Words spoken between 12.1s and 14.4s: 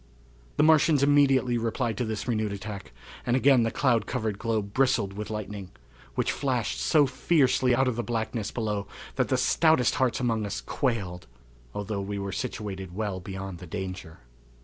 were situated well beyond the danger.